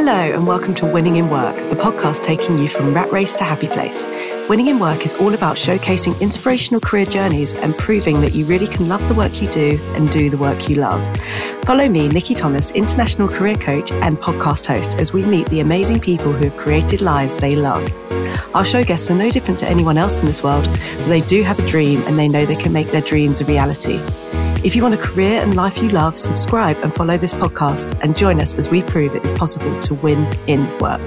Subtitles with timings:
[0.00, 3.42] Hello, and welcome to Winning in Work, the podcast taking you from rat race to
[3.42, 4.06] happy place.
[4.48, 8.68] Winning in Work is all about showcasing inspirational career journeys and proving that you really
[8.68, 11.02] can love the work you do and do the work you love.
[11.64, 15.98] Follow me, Nikki Thomas, international career coach and podcast host, as we meet the amazing
[15.98, 17.82] people who have created lives they love.
[18.54, 21.42] Our show guests are no different to anyone else in this world, but they do
[21.42, 24.00] have a dream and they know they can make their dreams a reality.
[24.64, 28.16] If you want a career and life you love, subscribe and follow this podcast and
[28.16, 31.00] join us as we prove it is possible to win in work.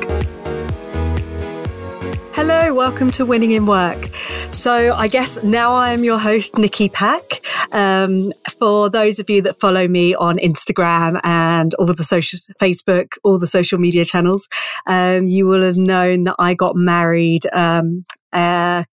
[2.34, 4.16] Hello, welcome to Winning in Work.
[4.52, 7.42] So, I guess now I am your host, Nikki Pack.
[7.74, 13.10] Um, for those of you that follow me on Instagram and all the social, Facebook,
[13.26, 14.48] all the social media channels,
[14.88, 18.86] um, you will have known that I got married um, a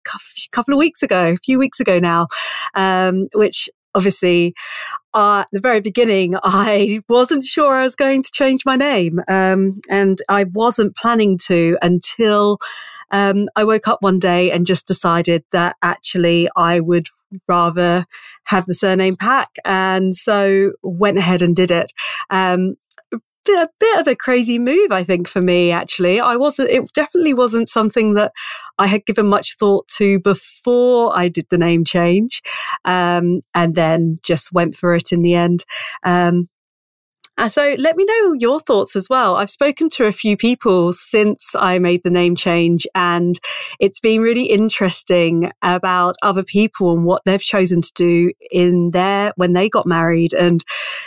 [0.51, 2.27] couple of weeks ago, a few weeks ago now,
[2.75, 4.55] um, which obviously,
[5.13, 9.21] uh, at the very beginning, I wasn't sure I was going to change my name.
[9.29, 12.59] Um, and I wasn't planning to until
[13.11, 17.09] um, I woke up one day and just decided that actually I would
[17.49, 18.05] rather
[18.45, 19.49] have the surname Pack.
[19.65, 21.93] And so went ahead and did it.
[22.31, 22.77] Um,
[23.57, 26.21] a bit of a crazy move, I think, for me, actually.
[26.21, 28.33] I wasn't, it definitely wasn't something that
[28.79, 32.43] I had given much thought to before I did the name change.
[32.85, 35.65] Um, and then just went for it in the end.
[36.05, 36.49] Um,
[37.39, 39.37] uh, so let me know your thoughts as well.
[39.37, 43.39] I've spoken to a few people since I made the name change and
[43.79, 49.33] it's been really interesting about other people and what they've chosen to do in their,
[49.37, 50.33] when they got married.
[50.35, 50.65] And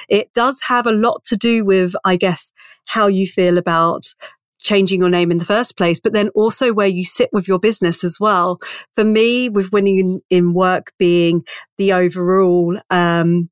[0.08, 2.54] it does have a lot to do with, I guess,
[2.86, 4.16] how you feel about
[4.64, 7.60] changing your name in the first place, but then also where you sit with your
[7.60, 8.60] business as well.
[8.96, 11.44] For me, with winning in, in work being
[11.78, 13.50] the overall, um,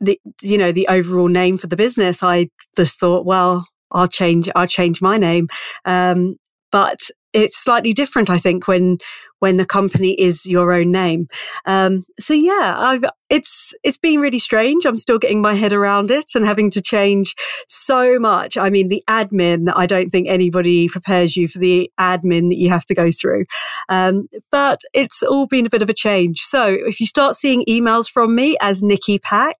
[0.00, 4.48] the you know the overall name for the business i just thought well i'll change
[4.54, 5.48] i'll change my name.
[5.84, 6.36] Um,
[6.70, 6.98] but
[7.42, 8.98] it's slightly different i think when
[9.40, 11.28] when the company is your own name.
[11.64, 14.84] Um, so yeah, I've, it's it's been really strange.
[14.84, 17.34] I'm still getting my head around it and having to change
[17.68, 18.56] so much.
[18.56, 19.72] I mean, the admin.
[19.74, 23.44] I don't think anybody prepares you for the admin that you have to go through.
[23.88, 26.40] Um, but it's all been a bit of a change.
[26.40, 29.56] So if you start seeing emails from me as Nikki Pack,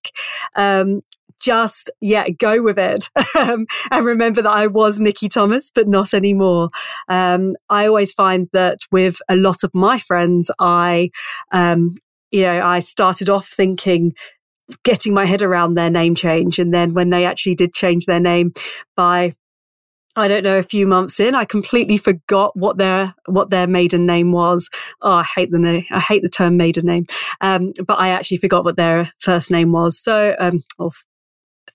[0.57, 1.03] um,
[1.41, 3.09] just, yeah, go with it.
[3.39, 6.71] Um, and remember that I was Nikki Thomas, but not anymore.
[7.09, 11.11] Um, I always find that with a lot of my friends, I,
[11.53, 11.95] um,
[12.33, 14.15] you know, I started off thinking,
[14.83, 16.59] getting my head around their name change.
[16.59, 18.53] And then when they actually did change their name
[18.97, 19.35] by
[20.19, 24.05] I don't know, a few months in, I completely forgot what their what their maiden
[24.05, 24.69] name was.
[25.01, 25.85] Oh, I hate the name.
[25.93, 27.07] I hate the term maiden name.
[27.41, 29.97] Um, but I actually forgot what their first name was.
[29.97, 30.91] So, um, or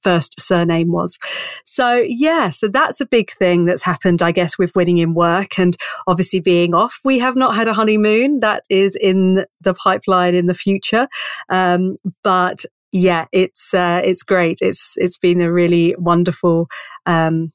[0.04, 1.18] first surname was.
[1.66, 5.58] So yeah, so that's a big thing that's happened, I guess, with winning in work
[5.58, 5.76] and
[6.08, 7.00] obviously being off.
[7.04, 8.40] We have not had a honeymoon.
[8.42, 11.08] That is in the pipeline in the future.
[11.50, 14.60] Um, but yeah, it's, uh, it's great.
[14.62, 16.68] It's, it's been a really wonderful,
[17.06, 17.52] um,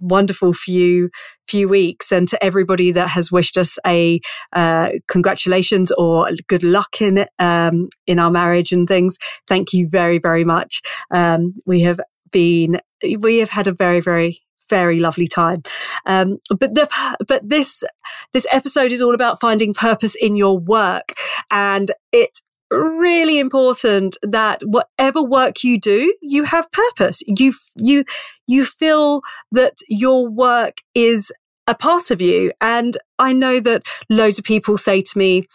[0.00, 1.10] wonderful few
[1.46, 2.10] few weeks.
[2.12, 4.20] And to everybody that has wished us a
[4.52, 9.18] uh, congratulations or good luck in um, in our marriage and things
[9.48, 10.82] thank you very very much.
[11.10, 12.00] Um, we have
[12.30, 12.80] been
[13.18, 14.40] we have had a very very
[14.70, 15.62] very lovely time.
[16.06, 16.88] Um, but the,
[17.28, 17.84] but this
[18.32, 21.12] this episode is all about finding purpose in your work,
[21.50, 22.40] and it
[22.70, 27.22] really important that whatever work you do, you have purpose.
[27.26, 28.04] You, you,
[28.46, 31.32] you feel that your work is
[31.66, 32.52] a part of you.
[32.60, 35.46] And I know that loads of people say to me,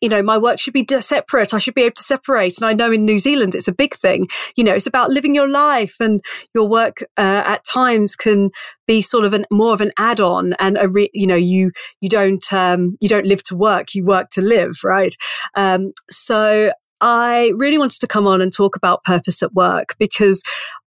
[0.00, 1.54] you know, my work should be separate.
[1.54, 2.58] I should be able to separate.
[2.58, 4.28] And I know in New Zealand, it's a big thing.
[4.56, 6.22] You know, it's about living your life and
[6.54, 8.50] your work uh, at times can
[8.86, 12.08] be sort of an more of an add-on and a re- you know you you
[12.08, 15.16] don't um, you don't live to work you work to live right
[15.56, 16.70] um, so
[17.00, 20.42] I really wanted to come on and talk about purpose at work because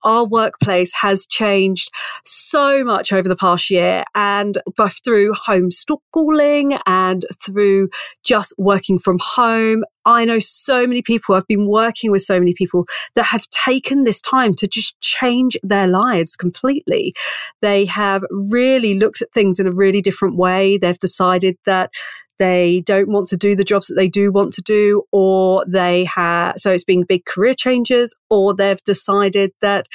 [0.05, 1.91] our workplace has changed
[2.25, 7.91] so much over the past year and both through homeschooling and through
[8.25, 9.85] just working from home.
[10.07, 14.05] I know so many people, I've been working with so many people that have taken
[14.05, 17.15] this time to just change their lives completely.
[17.61, 20.79] They have really looked at things in a really different way.
[20.79, 21.91] They've decided that
[22.39, 26.05] they don't want to do the jobs that they do want to do, or they
[26.05, 29.87] have, so it's been big career changes, or they've decided that,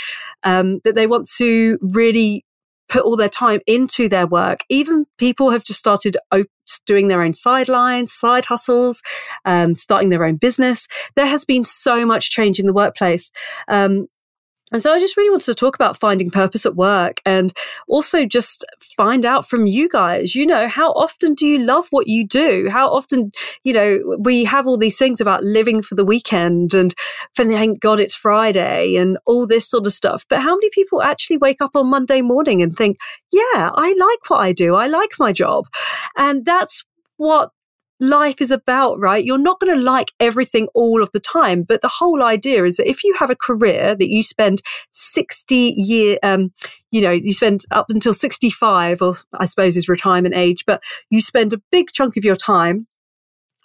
[0.44, 2.44] um, that they want to really
[2.90, 4.60] put all their time into their work.
[4.70, 6.46] Even people have just started op-
[6.86, 9.02] doing their own sidelines, side hustles,
[9.46, 10.88] um, starting their own business.
[11.16, 13.32] There has been so much change in the workplace.
[13.68, 14.08] Um,
[14.74, 17.54] And so I just really wanted to talk about finding purpose at work and
[17.88, 18.66] also just
[18.98, 22.68] find out from you guys, you know, how often do you love what you do?
[22.72, 23.32] How often,
[23.64, 26.94] you know, we have all these things about living for the weekend and
[27.36, 30.26] thank God it's Friday and all this sort of stuff.
[30.28, 32.98] But how many people actually wake up on Monday morning and think,
[33.32, 34.76] yeah, I like what I do.
[34.76, 35.68] I like my job.
[36.18, 36.84] And that's
[37.18, 37.52] what
[38.04, 39.24] life is about, right?
[39.24, 42.76] You're not going to like everything all of the time, but the whole idea is
[42.76, 44.62] that if you have a career that you spend
[44.92, 46.52] 60 year, um,
[46.92, 51.22] you know, you spend up until 65 or I suppose is retirement age, but you
[51.22, 52.88] spend a big chunk of your time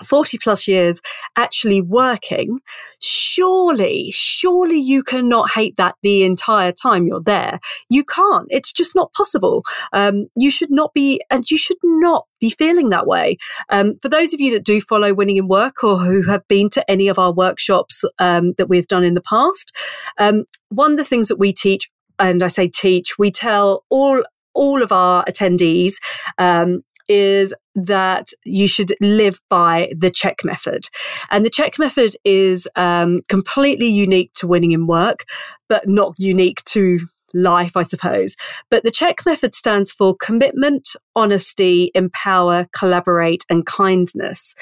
[0.05, 1.01] 40 plus years
[1.37, 2.61] actually working,
[3.01, 7.61] surely, surely you cannot hate that the entire time you're there.
[7.89, 8.47] You can't.
[8.51, 9.65] It's just not possible.
[9.93, 13.37] Um, you should not be, and you should not be feeling that way.
[13.71, 16.71] Um, for those of you that do follow Winning in Work or who have been
[16.71, 19.73] to any of our workshops um, that we've done in the past,
[20.19, 24.23] um, one of the things that we teach, and I say teach, we tell all
[24.55, 25.95] all of our attendees
[26.39, 27.55] um, is
[27.85, 30.89] that you should live by the check method.
[31.31, 35.25] And the check method is um, completely unique to winning in work,
[35.69, 38.37] but not unique to life, I suppose.
[38.71, 44.55] But the check method stands for commitment, honesty, empower, collaborate, and kindness.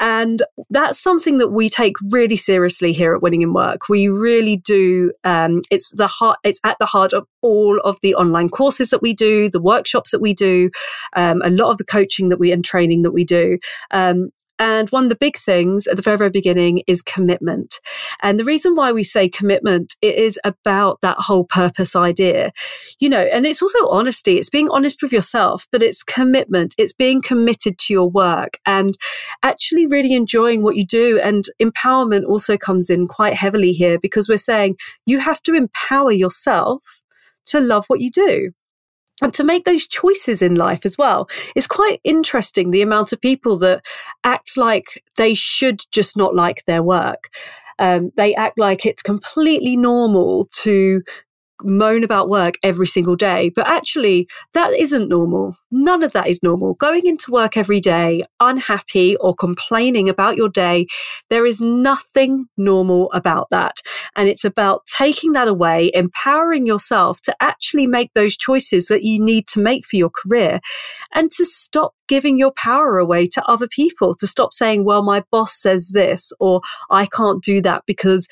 [0.00, 3.88] And that's something that we take really seriously here at Winning in Work.
[3.88, 5.12] We really do.
[5.24, 6.38] Um, it's the heart.
[6.44, 10.10] It's at the heart of all of the online courses that we do, the workshops
[10.10, 10.70] that we do,
[11.16, 13.58] um, a lot of the coaching that we and training that we do.
[13.90, 17.80] Um, and one of the big things at the very, very beginning is commitment.
[18.22, 22.52] And the reason why we say commitment, it is about that whole purpose idea,
[22.98, 24.36] you know, and it's also honesty.
[24.36, 26.74] It's being honest with yourself, but it's commitment.
[26.78, 28.96] It's being committed to your work and
[29.42, 31.20] actually really enjoying what you do.
[31.20, 34.76] And empowerment also comes in quite heavily here because we're saying
[35.06, 37.00] you have to empower yourself
[37.46, 38.52] to love what you do
[39.22, 41.28] and to make those choices in life as well.
[41.56, 43.84] It's quite interesting the amount of people that
[44.24, 47.30] act like they should just not like their work.
[47.78, 51.02] Um, they act like it's completely normal to
[51.62, 53.50] moan about work every single day.
[53.54, 55.56] But actually, that isn't normal.
[55.70, 56.74] None of that is normal.
[56.74, 60.86] Going into work every day, unhappy or complaining about your day,
[61.28, 63.76] there is nothing normal about that.
[64.16, 69.22] And it's about taking that away, empowering yourself to actually make those choices that you
[69.22, 70.60] need to make for your career
[71.14, 75.22] and to stop giving your power away to other people, to stop saying, well, my
[75.30, 78.26] boss says this, or I can't do that because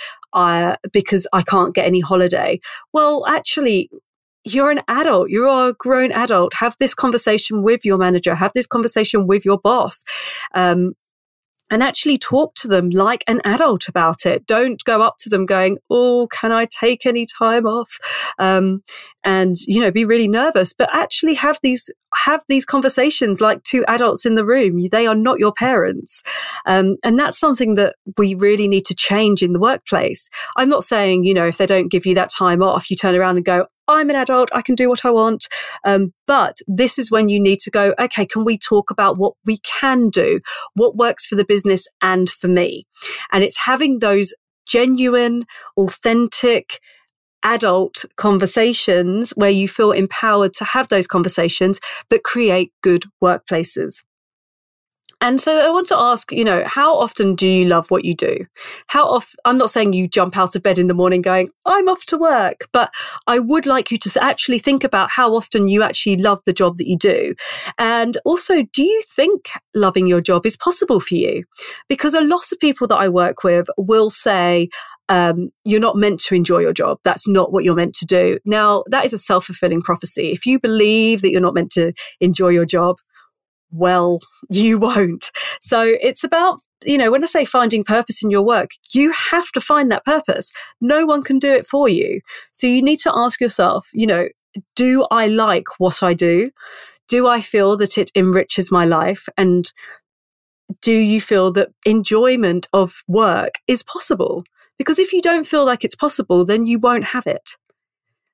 [0.93, 2.61] Because I can't get any holiday.
[2.93, 3.91] Well, actually,
[4.44, 5.29] you're an adult.
[5.31, 6.55] You're a grown adult.
[6.55, 8.35] Have this conversation with your manager.
[8.35, 10.05] Have this conversation with your boss.
[10.55, 10.93] Um,
[11.69, 14.47] and actually talk to them like an adult about it.
[14.47, 17.99] Don't go up to them going, Oh, can I take any time off?
[18.39, 18.82] Um,
[19.26, 23.84] and, you know, be really nervous, but actually have these, have these conversations like two
[23.88, 24.81] adults in the room.
[24.90, 26.23] They are not your parents.
[26.64, 30.31] Um, and that's something that we really need to change in the workplace.
[30.56, 33.17] I'm not saying, you know, if they don't give you that time off, you turn
[33.17, 34.49] around and go, I'm an adult.
[34.52, 35.49] I can do what I want.
[35.84, 39.34] Um, but this is when you need to go, okay, can we talk about what
[39.44, 40.40] we can do?
[40.75, 42.87] What works for the business and for me?
[43.32, 44.32] And it's having those
[44.67, 45.44] genuine,
[45.76, 46.81] authentic,
[47.46, 54.03] adult conversations where you feel empowered to have those conversations that create good workplaces.
[55.22, 58.15] And so I want to ask, you know, how often do you love what you
[58.15, 58.44] do?
[58.88, 61.88] How often, I'm not saying you jump out of bed in the morning going, I'm
[61.88, 62.93] off to work, but
[63.26, 66.76] I would like you to actually think about how often you actually love the job
[66.76, 67.34] that you do.
[67.79, 71.44] And also, do you think loving your job is possible for you?
[71.88, 74.69] Because a lot of people that I work with will say,
[75.08, 76.98] um, you're not meant to enjoy your job.
[77.05, 78.39] That's not what you're meant to do.
[78.44, 80.32] Now, that is a self fulfilling prophecy.
[80.32, 82.96] If you believe that you're not meant to enjoy your job,
[83.70, 84.20] well,
[84.51, 85.31] you won't.
[85.60, 89.51] So it's about, you know, when I say finding purpose in your work, you have
[89.53, 90.53] to find that purpose.
[90.81, 92.20] No one can do it for you.
[92.53, 94.29] So you need to ask yourself, you know,
[94.75, 96.51] do I like what I do?
[97.08, 99.29] Do I feel that it enriches my life?
[99.36, 99.70] And
[100.82, 104.44] do you feel that enjoyment of work is possible?
[104.79, 107.56] Because if you don't feel like it's possible, then you won't have it.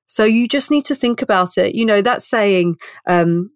[0.05, 1.75] So you just need to think about it.
[1.75, 3.51] You know, that saying, um,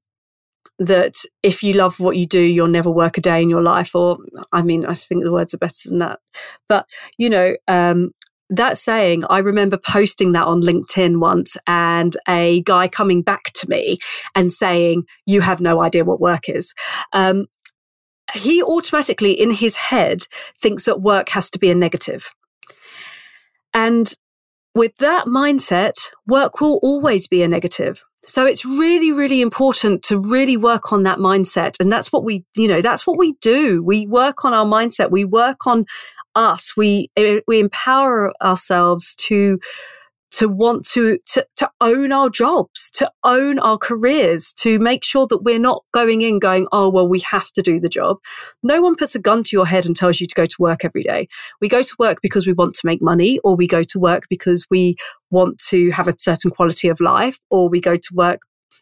[0.79, 3.95] that if you love what you do, you'll never work a day in your life.
[3.95, 4.17] Or,
[4.51, 6.19] I mean, I think the words are better than that.
[6.69, 8.11] But, you know, um,
[8.49, 13.69] that saying, I remember posting that on LinkedIn once and a guy coming back to
[13.69, 13.97] me
[14.35, 16.73] and saying, You have no idea what work is.
[17.11, 17.47] Um,
[18.33, 20.23] he automatically in his head
[20.61, 22.29] thinks that work has to be a negative.
[23.77, 24.11] And
[24.73, 25.93] with that mindset,
[26.25, 28.03] work will always be a negative.
[28.23, 31.75] So it's really, really important to really work on that mindset.
[31.79, 33.83] And that's what we, you know, that's what we do.
[33.83, 35.11] We work on our mindset.
[35.11, 35.85] We work on
[36.33, 36.75] us.
[36.75, 39.59] We, eh, we empower ourselves to
[40.31, 45.25] to want to, to, to own our jobs, to own our careers, to make sure
[45.27, 48.17] that we're not going in going, oh, well, we have to do the job.
[48.63, 50.83] No one puts a gun to your head and tells you to go to work
[50.83, 51.27] every day.
[51.61, 54.23] We go to work because we want to make money, or we go to work
[54.29, 54.95] because we
[55.31, 58.41] want to have a certain quality of life, or we go to work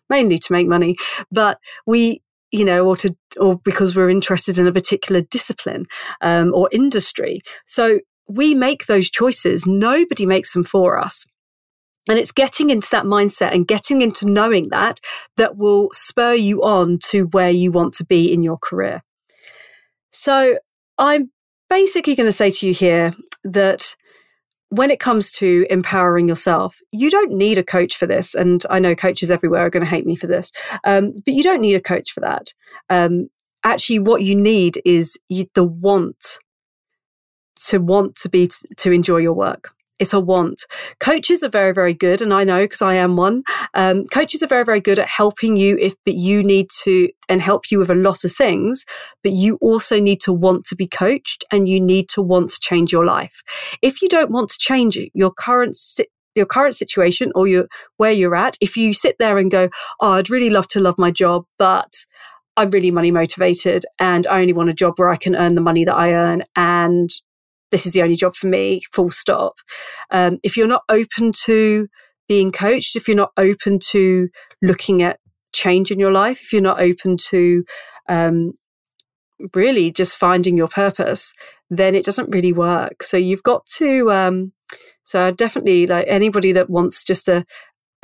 [0.10, 0.96] mainly to make money,
[1.32, 2.22] but we,
[2.52, 5.86] you know, or to, or because we're interested in a particular discipline,
[6.22, 7.42] um, or industry.
[7.66, 9.66] So we make those choices.
[9.66, 11.26] Nobody makes them for us.
[12.08, 15.00] And it's getting into that mindset and getting into knowing that
[15.38, 19.04] that will spur you on to where you want to be in your career.
[20.12, 20.60] So
[20.98, 21.32] I'm
[21.70, 23.96] basically going to say to you here that
[24.70, 28.34] when it comes to empowering yourself, you don't need a coach for this.
[28.34, 30.52] And I know coaches everywhere are going to hate me for this,
[30.84, 32.54] um, but you don't need a coach for that.
[32.90, 33.30] Um,
[33.64, 36.40] actually, what you need is you, the want
[37.68, 40.66] to want to be to enjoy your work it's a want.
[41.00, 43.44] Coaches are very, very good, and I know because I am one.
[43.74, 47.42] Um, coaches are very, very good at helping you if but you need to and
[47.42, 48.86] help you with a lot of things,
[49.24, 52.60] but you also need to want to be coached and you need to want to
[52.60, 53.42] change your life.
[53.82, 55.78] If you don't want to change your current
[56.36, 59.70] your current situation or your where you're at, if you sit there and go,
[60.02, 61.94] "Oh, I'd really love to love my job, but
[62.58, 65.62] I'm really money motivated and I only want a job where I can earn the
[65.62, 67.10] money that I earn and
[67.72, 69.56] this is the only job for me, full stop.
[70.12, 71.88] Um, if you're not open to
[72.28, 74.30] being coached, if you're not open to
[74.62, 75.20] looking at
[75.54, 77.64] change in your life, if you're not open to
[78.10, 78.54] um,
[79.54, 81.34] really just finding your purpose,
[81.70, 83.04] then it doesn't really work.
[83.04, 84.12] So you've got to.
[84.12, 84.54] Um,
[85.04, 87.46] so definitely, like anybody that wants just a,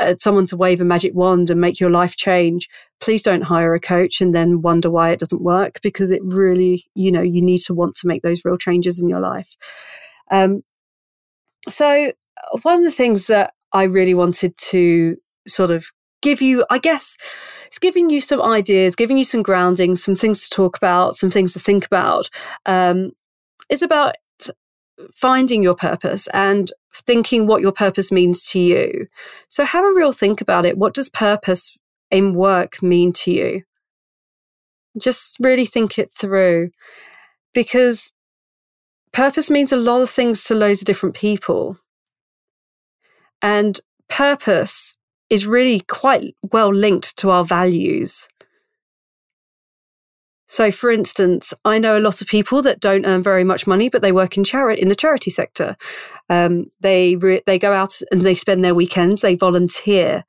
[0.01, 2.67] uh, someone to wave a magic wand and make your life change,
[2.99, 6.85] please don't hire a coach and then wonder why it doesn't work because it really,
[6.95, 9.55] you know, you need to want to make those real changes in your life.
[10.31, 10.63] Um,
[11.69, 12.11] so,
[12.63, 15.17] one of the things that I really wanted to
[15.47, 15.85] sort of
[16.21, 17.17] give you, I guess,
[17.65, 21.29] it's giving you some ideas, giving you some grounding, some things to talk about, some
[21.31, 22.29] things to think about.
[22.65, 23.11] Um,
[23.69, 24.15] it's about
[25.13, 29.07] finding your purpose and thinking what your purpose means to you.
[29.47, 30.77] So have a real think about it.
[30.77, 31.75] What does purpose
[32.09, 33.63] in work mean to you?
[34.97, 36.71] Just really think it through
[37.53, 38.11] because
[39.11, 41.77] purpose means a lot of things to loads of different people.
[43.41, 43.79] And
[44.09, 44.97] purpose
[45.29, 48.27] is really quite well linked to our values.
[50.51, 53.87] So, for instance, I know a lot of people that don't earn very much money,
[53.87, 55.77] but they work in charity in the charity sector.
[56.29, 59.21] Um, they re- they go out and they spend their weekends.
[59.21, 60.25] They volunteer.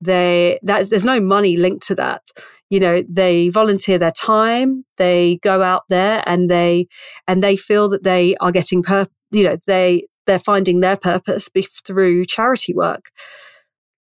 [0.00, 2.22] They there's no money linked to that.
[2.70, 4.86] You know, they volunteer their time.
[4.96, 6.88] They go out there and they
[7.28, 9.06] and they feel that they are getting per.
[9.30, 11.50] You know, they they're finding their purpose
[11.86, 13.10] through charity work.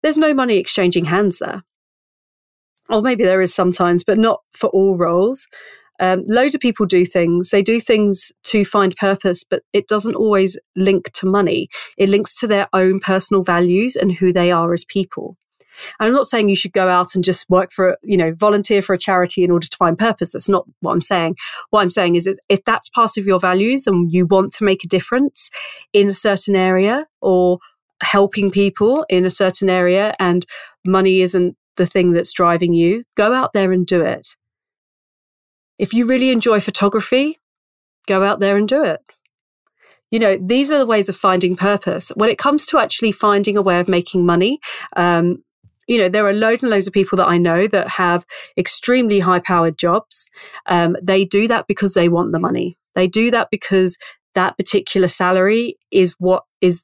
[0.04, 1.63] There's no money exchanging hands there
[2.91, 5.48] or maybe there is sometimes, but not for all roles.
[6.00, 7.51] Um, loads of people do things.
[7.51, 11.69] They do things to find purpose, but it doesn't always link to money.
[11.95, 15.38] It links to their own personal values and who they are as people.
[16.00, 18.81] And I'm not saying you should go out and just work for, you know, volunteer
[18.81, 20.33] for a charity in order to find purpose.
[20.33, 21.36] That's not what I'm saying.
[21.69, 24.83] What I'm saying is if that's part of your values and you want to make
[24.83, 25.50] a difference
[25.93, 27.60] in a certain area or
[28.01, 30.45] helping people in a certain area and
[30.83, 34.36] money isn't the thing that's driving you, go out there and do it.
[35.80, 37.40] If you really enjoy photography,
[38.08, 39.00] go out there and do it.
[40.12, 42.12] You know, these are the ways of finding purpose.
[42.16, 44.60] When it comes to actually finding a way of making money,
[44.96, 45.44] um,
[45.88, 48.25] you know, there are loads and loads of people that I know that have
[48.58, 50.30] extremely high powered jobs.
[50.68, 52.78] Um, they do that because they want the money.
[52.94, 53.98] They do that because
[54.36, 56.84] that particular salary is what is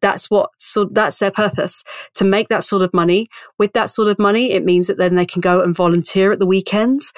[0.00, 1.82] that's what so that's their purpose
[2.14, 3.28] to make that sort of money.
[3.58, 6.38] With that sort of money it means that then they can go and volunteer at
[6.38, 7.12] the weekends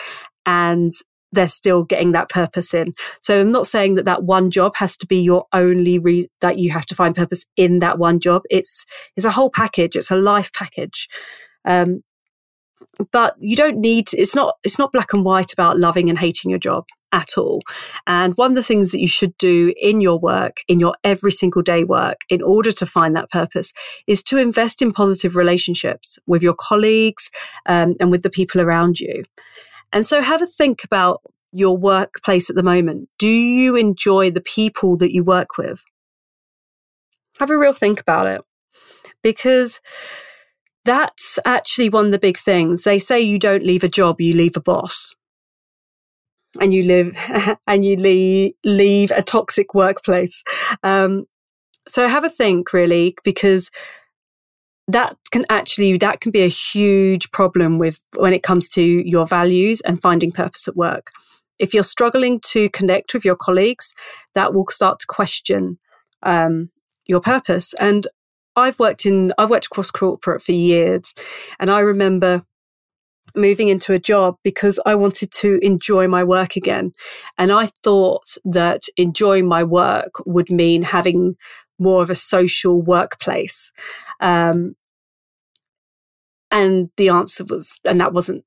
[0.46, 0.92] and
[1.32, 2.92] they're still getting that purpose in.
[3.20, 6.58] So i'm not saying that that one job has to be your only re- that
[6.58, 8.42] you have to find purpose in that one job.
[8.50, 8.84] It's
[9.16, 9.96] it's a whole package.
[9.96, 11.08] It's a life package.
[11.64, 12.02] Um,
[13.12, 16.50] but you don't need it's not it's not black and white about loving and hating
[16.50, 17.60] your job at all.
[18.06, 21.32] And one of the things that you should do in your work, in your every
[21.32, 23.72] single day work, in order to find that purpose,
[24.06, 27.30] is to invest in positive relationships with your colleagues
[27.66, 29.24] um, and with the people around you.
[29.92, 31.20] And so have a think about
[31.50, 33.08] your workplace at the moment.
[33.18, 35.82] Do you enjoy the people that you work with?
[37.40, 38.42] have a real think about it
[39.22, 39.80] because
[40.84, 42.84] that's actually one of the big things.
[42.84, 45.14] They say you don't leave a job, you leave a boss.
[46.60, 47.16] And you live
[47.66, 50.42] and you leave, leave a toxic workplace.
[50.82, 51.26] Um,
[51.86, 53.70] so have a think really, because
[54.88, 59.26] that can actually that can be a huge problem with when it comes to your
[59.26, 61.12] values and finding purpose at work
[61.58, 63.92] if you're struggling to connect with your colleagues
[64.34, 65.78] that will start to question
[66.22, 66.70] um,
[67.06, 68.06] your purpose and
[68.56, 71.14] i've worked in i've worked across corporate for years
[71.58, 72.42] and i remember
[73.34, 76.92] moving into a job because I wanted to enjoy my work again.
[77.38, 81.36] And I thought that enjoying my work would mean having
[81.78, 83.72] more of a social workplace.
[84.20, 84.74] Um,
[86.50, 88.44] and the answer was, and that wasn't,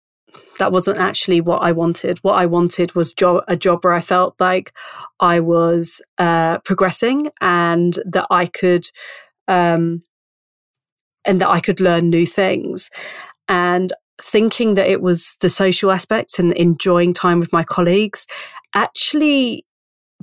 [0.60, 2.20] that wasn't actually what I wanted.
[2.20, 3.14] What I wanted was
[3.48, 4.74] a job where I felt like
[5.20, 8.88] I was uh, progressing and that I could,
[9.48, 10.04] um,
[11.26, 12.90] and that I could learn new things.
[13.48, 18.28] And thinking that it was the social aspects and enjoying time with my colleagues
[18.76, 19.66] actually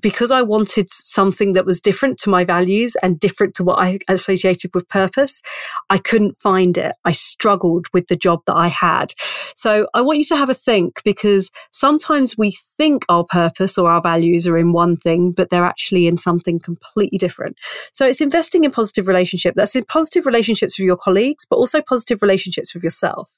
[0.01, 3.99] because I wanted something that was different to my values and different to what I
[4.09, 5.43] associated with purpose,
[5.89, 6.95] I couldn't find it.
[7.05, 9.13] I struggled with the job that I had.
[9.55, 13.91] So I want you to have a think because sometimes we think our purpose or
[13.91, 17.57] our values are in one thing, but they're actually in something completely different.
[17.93, 19.55] So it's investing in positive relationship.
[19.55, 23.31] That's in positive relationships with your colleagues, but also positive relationships with yourself.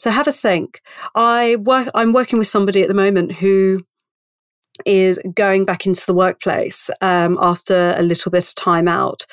[0.00, 0.80] So have a think.
[1.14, 3.84] I work, I'm working with somebody at the moment who
[4.86, 9.26] is going back into the workplace um, after a little bit of time out.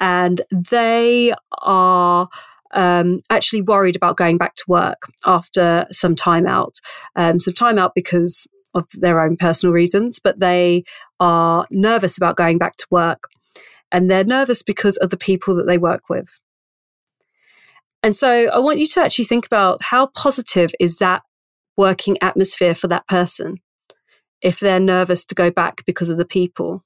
[0.00, 2.28] And they are
[2.74, 6.74] um, actually worried about going back to work after some time out.
[7.16, 10.84] Um, some time out because of their own personal reasons, but they
[11.20, 13.24] are nervous about going back to work.
[13.90, 16.28] And they're nervous because of the people that they work with.
[18.02, 21.22] And so I want you to actually think about how positive is that
[21.76, 23.56] working atmosphere for that person?
[24.42, 26.84] If they're nervous to go back because of the people.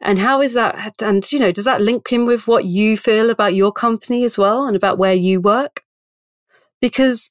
[0.00, 0.94] And how is that?
[1.02, 4.38] And, you know, does that link in with what you feel about your company as
[4.38, 5.82] well and about where you work?
[6.80, 7.30] Because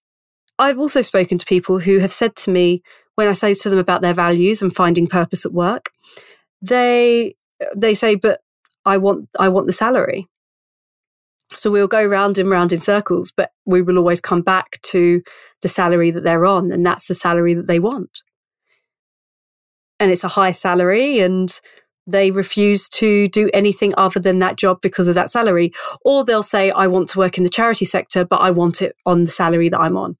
[0.59, 2.83] I've also spoken to people who have said to me,
[3.15, 5.89] when I say to them about their values and finding purpose at work,
[6.62, 7.35] they,
[7.75, 8.41] they say, but
[8.85, 10.27] I want, I want the salary.
[11.55, 15.23] So we'll go round and round in circles, but we will always come back to
[15.62, 18.22] the salary that they're on, and that's the salary that they want.
[20.00, 21.60] And it's a high salary, and
[22.08, 25.72] they refuse to do anything other than that job because of that salary.
[26.04, 28.95] Or they'll say, I want to work in the charity sector, but I want it
[29.06, 30.17] on the salary that I'm on.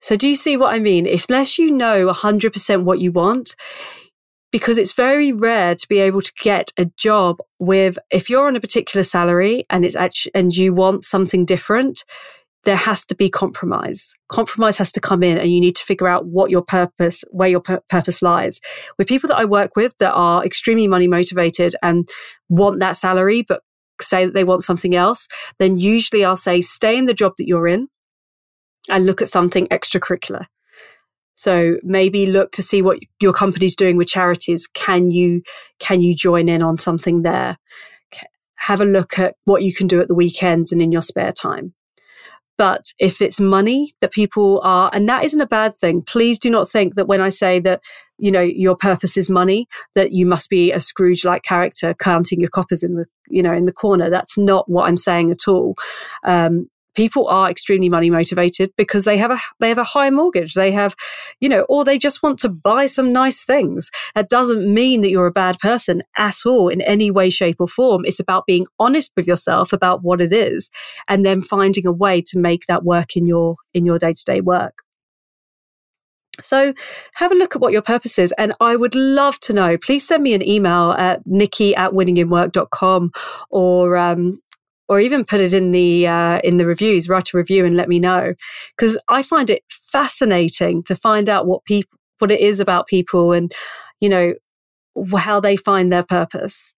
[0.00, 1.06] So, do you see what I mean?
[1.06, 3.56] If, unless you know 100% what you want,
[4.52, 8.54] because it's very rare to be able to get a job with, if you're on
[8.54, 12.04] a particular salary and it's actually, and you want something different,
[12.64, 14.14] there has to be compromise.
[14.28, 17.48] Compromise has to come in and you need to figure out what your purpose, where
[17.48, 18.60] your purpose lies.
[18.98, 22.08] With people that I work with that are extremely money motivated and
[22.48, 23.62] want that salary, but
[24.00, 27.46] say that they want something else, then usually I'll say, stay in the job that
[27.46, 27.88] you're in
[28.88, 30.46] and look at something extracurricular.
[31.36, 34.68] So maybe look to see what your company's doing with charities.
[34.72, 35.42] Can you,
[35.80, 37.58] can you join in on something there?
[38.56, 41.32] Have a look at what you can do at the weekends and in your spare
[41.32, 41.74] time.
[42.56, 46.50] But if it's money that people are, and that isn't a bad thing, please do
[46.50, 47.82] not think that when I say that,
[48.18, 52.40] you know, your purpose is money, that you must be a Scrooge like character counting
[52.40, 54.08] your coppers in the, you know, in the corner.
[54.08, 55.74] That's not what I'm saying at all.
[56.24, 60.54] Um, people are extremely money motivated because they have a they have a high mortgage
[60.54, 60.94] they have
[61.40, 65.10] you know or they just want to buy some nice things that doesn't mean that
[65.10, 68.66] you're a bad person at all in any way shape or form it's about being
[68.78, 70.70] honest with yourself about what it is
[71.08, 74.84] and then finding a way to make that work in your in your day-to-day work
[76.40, 76.74] so
[77.14, 78.34] have a look at what your purpose is.
[78.38, 79.78] And I would love to know.
[79.78, 83.12] Please send me an email at nikki at winninginwork.com
[83.50, 84.40] or um,
[84.88, 87.88] or even put it in the uh, in the reviews write a review and let
[87.88, 88.34] me know.
[88.76, 93.32] Because i find it fascinating to find out what people what it is about people
[93.32, 93.52] and
[94.00, 94.34] you know
[95.16, 96.74] how they find their purpose.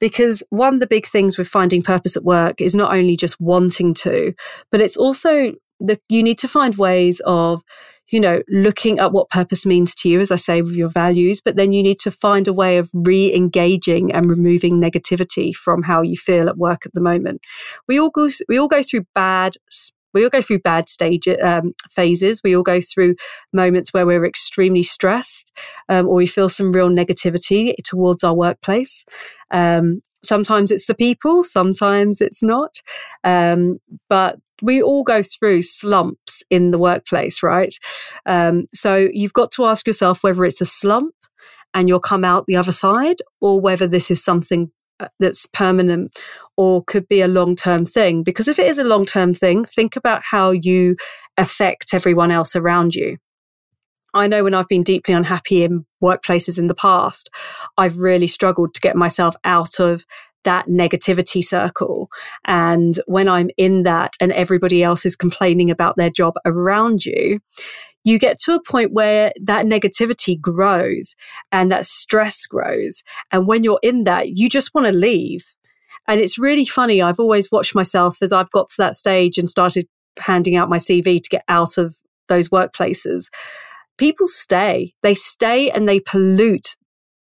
[0.00, 3.40] Because one of the big things with finding purpose at work is not only just
[3.40, 4.34] wanting to
[4.70, 7.62] but it's also that you need to find ways of
[8.10, 11.40] you know, looking at what purpose means to you, as I say, with your values,
[11.40, 15.82] but then you need to find a way of re engaging and removing negativity from
[15.82, 17.40] how you feel at work at the moment.
[17.88, 19.56] We all go, we all go through bad
[20.14, 22.40] we all go through bad stage um, phases.
[22.42, 23.16] We all go through
[23.52, 25.52] moments where we're extremely stressed
[25.88, 29.04] um, or we feel some real negativity towards our workplace.
[29.50, 32.80] Um, sometimes it's the people, sometimes it's not.
[33.22, 37.74] Um, but we all go through slumps in the workplace, right?
[38.26, 41.14] Um, so you've got to ask yourself whether it's a slump
[41.74, 46.16] and you'll come out the other side or whether this is something uh, that's permanent
[46.56, 48.22] or could be a long term thing.
[48.22, 50.96] Because if it is a long term thing, think about how you
[51.36, 53.18] affect everyone else around you.
[54.14, 57.30] I know when I've been deeply unhappy in workplaces in the past,
[57.76, 60.06] I've really struggled to get myself out of
[60.44, 62.08] that negativity circle.
[62.44, 67.40] And when I'm in that and everybody else is complaining about their job around you,
[68.04, 71.14] you get to a point where that negativity grows
[71.50, 73.02] and that stress grows.
[73.32, 75.54] And when you're in that, you just want to leave.
[76.06, 77.00] And it's really funny.
[77.00, 79.86] I've always watched myself as I've got to that stage and started
[80.20, 81.96] handing out my CV to get out of
[82.28, 83.30] those workplaces.
[83.98, 86.76] People stay, they stay and they pollute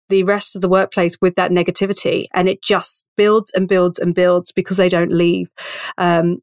[0.09, 4.15] the rest of the workplace with that negativity and it just builds and builds and
[4.15, 5.49] builds because they don't leave.
[5.99, 6.39] Um,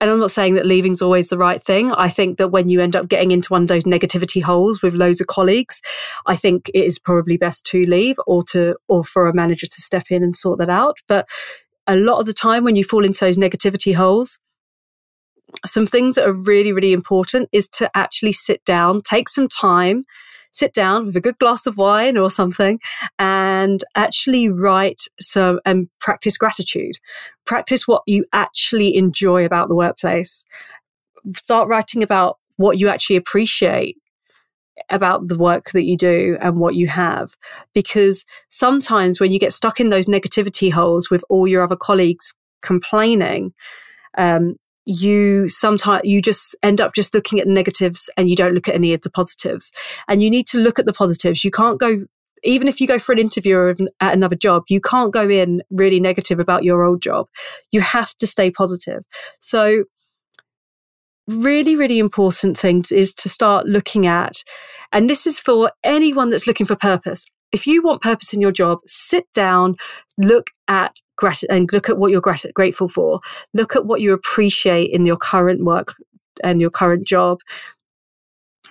[0.00, 1.92] and I'm not saying that leaving's always the right thing.
[1.92, 4.94] I think that when you end up getting into one of those negativity holes with
[4.94, 5.82] loads of colleagues,
[6.26, 9.80] I think it is probably best to leave or to, or for a manager to
[9.80, 10.96] step in and sort that out.
[11.06, 11.28] But
[11.86, 14.38] a lot of the time when you fall into those negativity holes,
[15.66, 20.04] some things that are really, really important is to actually sit down, take some time,
[20.52, 22.80] sit down with a good glass of wine or something
[23.18, 26.96] and actually write some and practice gratitude.
[27.44, 30.44] Practice what you actually enjoy about the workplace.
[31.34, 33.96] Start writing about what you actually appreciate
[34.88, 37.36] about the work that you do and what you have.
[37.74, 42.34] Because sometimes when you get stuck in those negativity holes with all your other colleagues
[42.62, 43.52] complaining,
[44.16, 48.68] um, you sometimes you just end up just looking at negatives and you don't look
[48.68, 49.72] at any of the positives.
[50.08, 51.44] And you need to look at the positives.
[51.44, 52.04] You can't go
[52.42, 56.00] even if you go for an interview at another job you can't go in really
[56.00, 57.26] negative about your old job.
[57.70, 59.02] You have to stay positive.
[59.40, 59.84] So
[61.28, 64.42] really really important thing is to start looking at
[64.92, 68.52] and this is for anyone that's looking for purpose if you want purpose in your
[68.52, 69.76] job, sit down,
[70.18, 70.96] look at
[71.50, 73.20] and look at what you're grat- grateful for.
[73.52, 75.94] Look at what you appreciate in your current work
[76.42, 77.40] and your current job.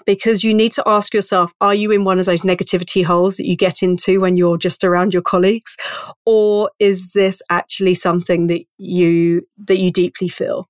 [0.06, 3.46] Because you need to ask yourself, are you in one of those negativity holes that
[3.46, 5.78] you get into when you're just around your colleagues?
[6.26, 10.68] Or is this actually something that you, that you deeply feel?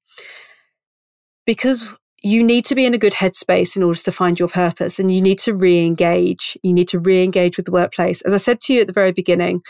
[1.45, 1.87] Because
[2.21, 5.13] you need to be in a good headspace in order to find your purpose and
[5.13, 6.57] you need to re-engage.
[6.63, 8.21] You need to re-engage with the workplace.
[8.21, 9.61] As I said to you at the very beginning,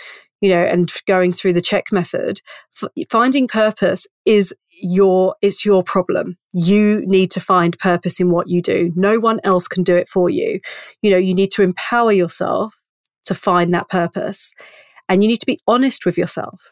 [0.42, 2.42] you know, and going through the check method,
[2.82, 6.38] f- finding purpose is your, it's your problem.
[6.54, 8.92] You need to find purpose in what you do.
[8.96, 10.60] No one else can do it for you.
[11.02, 12.76] You know, you need to empower yourself
[13.26, 14.52] to find that purpose
[15.10, 16.72] and you need to be honest with yourself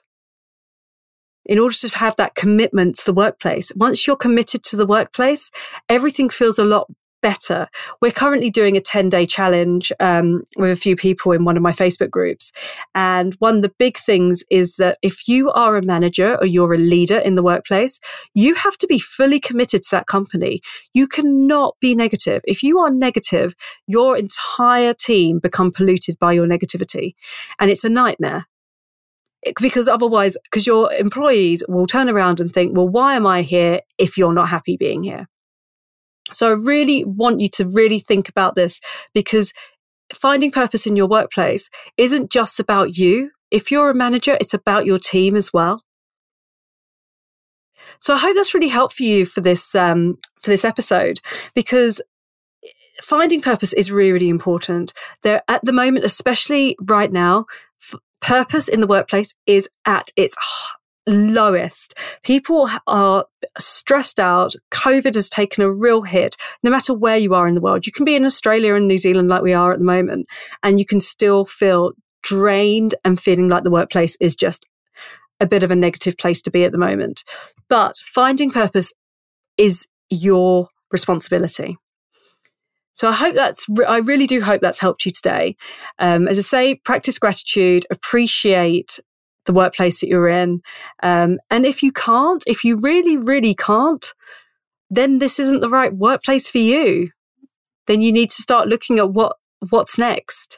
[1.47, 3.71] in order to have that commitment to the workplace.
[3.75, 5.49] Once you're committed to the workplace,
[5.89, 6.87] everything feels a lot
[7.21, 7.67] better.
[8.01, 11.63] We're currently doing a 10 day challenge um, with a few people in one of
[11.63, 12.51] my Facebook groups.
[12.95, 16.73] And one of the big things is that if you are a manager or you're
[16.73, 17.99] a leader in the workplace,
[18.33, 20.61] you have to be fully committed to that company.
[20.93, 22.41] You cannot be negative.
[22.45, 23.55] If you are negative,
[23.87, 27.15] your entire team become polluted by your negativity.
[27.59, 28.45] And it's a nightmare
[29.59, 33.81] because otherwise, because your employees will turn around and think, well, why am I here
[33.97, 35.27] if you're not happy being here?
[36.31, 38.81] So I really want you to really think about this
[39.13, 39.53] because
[40.13, 43.31] finding purpose in your workplace isn't just about you.
[43.49, 45.83] If you're a manager, it's about your team as well.
[47.99, 51.19] So I hope that's really helped for you for this um, for this episode
[51.55, 52.01] because
[53.01, 54.93] finding purpose is really, really important.
[55.23, 57.45] There at the moment, especially right now,
[58.21, 60.35] purpose in the workplace is at its
[61.07, 61.93] lowest.
[62.23, 63.25] People are
[63.57, 64.53] stressed out.
[64.71, 67.85] COVID has taken a real hit, no matter where you are in the world.
[67.85, 70.27] You can be in Australia and New Zealand like we are at the moment,
[70.63, 74.67] and you can still feel drained and feeling like the workplace is just
[75.39, 77.23] a bit of a negative place to be at the moment.
[77.69, 78.91] But finding purpose
[79.57, 81.77] is your responsibility.
[82.97, 85.55] So I hope that's, I really do hope that's helped you today.
[85.99, 88.99] Um, as I say, practice gratitude, appreciate
[89.45, 90.61] the workplace that you're in.
[91.03, 94.13] Um, and if you can't, if you really, really can't,
[94.89, 97.11] then this isn't the right workplace for you.
[97.85, 99.35] Then you need to start looking at what,
[99.69, 100.57] what's next.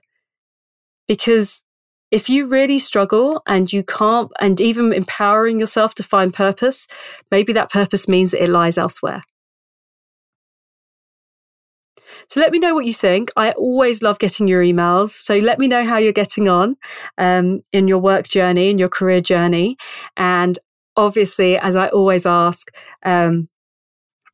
[1.09, 1.61] Because
[2.09, 6.87] if you really struggle and you can't, and even empowering yourself to find purpose,
[7.31, 9.23] maybe that purpose means that it lies elsewhere.
[12.27, 13.29] So let me know what you think.
[13.35, 15.09] I always love getting your emails.
[15.09, 16.75] So let me know how you're getting on
[17.17, 19.77] um, in your work journey, in your career journey.
[20.17, 20.59] And
[20.95, 22.69] obviously, as I always ask,
[23.05, 23.47] um,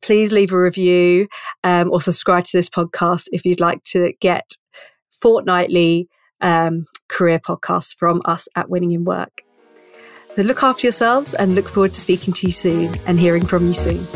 [0.02, 1.28] please leave a review
[1.64, 4.56] um, or subscribe to this podcast if you'd like to get
[5.10, 6.08] fortnightly
[6.40, 9.42] um, career podcasts from us at Winning in Work.
[10.36, 13.66] So look after yourselves and look forward to speaking to you soon and hearing from
[13.66, 14.06] you soon.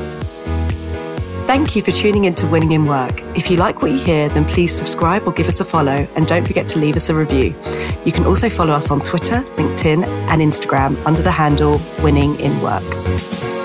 [1.51, 3.23] Thank you for tuning in to Winning in Work.
[3.37, 6.25] If you like what you hear, then please subscribe or give us a follow and
[6.25, 7.57] don't forget to leave us a review.
[8.05, 12.63] You can also follow us on Twitter, LinkedIn, and Instagram under the handle Winning in
[12.63, 13.60] Work.